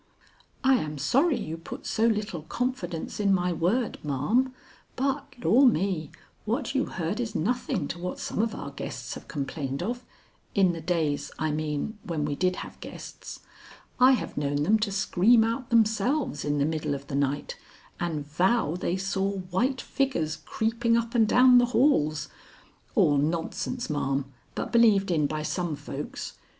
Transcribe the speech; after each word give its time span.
"I 0.63 0.77
am 0.77 0.97
sorry 0.97 1.39
you 1.39 1.57
put 1.57 1.85
so 1.85 2.07
little 2.07 2.41
confidence 2.41 3.19
in 3.19 3.31
my 3.31 3.53
word, 3.53 3.99
ma'am, 4.03 4.51
but 4.95 5.35
Lor' 5.43 5.67
me, 5.67 6.09
what 6.43 6.73
you 6.73 6.85
heard 6.85 7.19
is 7.19 7.35
nothing 7.35 7.87
to 7.89 7.99
what 7.99 8.17
some 8.17 8.39
of 8.41 8.55
our 8.55 8.71
guests 8.71 9.13
have 9.13 9.27
complained 9.27 9.83
of 9.83 10.03
in 10.55 10.71
the 10.73 10.81
days, 10.81 11.31
I 11.37 11.51
mean, 11.51 11.99
when 12.03 12.25
we 12.25 12.33
did 12.33 12.55
have 12.65 12.79
guests. 12.79 13.41
I 13.99 14.13
have 14.13 14.37
known 14.37 14.63
them 14.63 14.79
to 14.79 14.91
scream 14.91 15.43
out 15.43 15.69
themselves 15.69 16.43
in 16.43 16.57
the 16.57 16.65
middle 16.65 16.95
of 16.95 17.05
the 17.05 17.13
night 17.13 17.55
and 17.99 18.25
vow 18.25 18.75
they 18.75 18.97
saw 18.97 19.33
white 19.51 19.81
figures 19.81 20.37
creeping 20.47 20.97
up 20.97 21.13
and 21.13 21.27
down 21.27 21.59
the 21.59 21.65
halls 21.77 22.27
all 22.95 23.17
nonsense, 23.19 23.87
ma'am, 23.87 24.25
but 24.55 24.71
believed 24.71 25.11
in 25.11 25.27
by 25.27 25.43
some 25.43 25.75
folks. 25.75 26.39